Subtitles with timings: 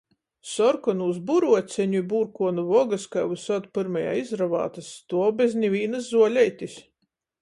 [0.51, 6.81] Sorkonūs buruoceņu i burkuonu vogys jai vysod pyrmajai izravātys, stuov bez nivīnys zuoleitis.